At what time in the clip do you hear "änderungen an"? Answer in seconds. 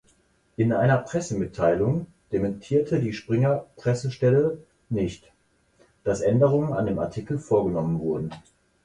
6.21-6.87